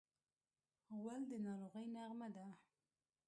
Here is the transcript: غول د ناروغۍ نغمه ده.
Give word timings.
غول 0.99 1.21
د 1.29 1.31
ناروغۍ 1.45 1.85
نغمه 1.95 2.27
ده. 2.35 2.47